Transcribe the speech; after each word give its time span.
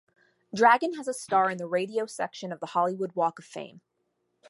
Dragon 0.51 0.95
has 0.95 1.07
a 1.07 1.13
star 1.13 1.51
in 1.51 1.59
the 1.59 1.67
Radio 1.67 2.07
section 2.07 2.51
of 2.51 2.59
the 2.59 2.65
Hollywood 2.73 3.15
Walk 3.15 3.37
of 3.37 3.45
Fame. 3.45 3.81